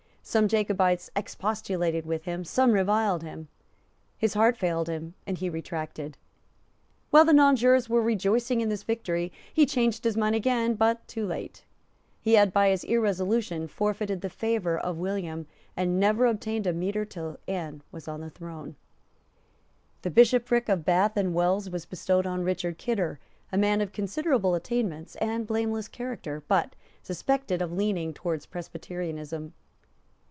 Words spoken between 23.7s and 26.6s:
of considerable attainments and blameless character,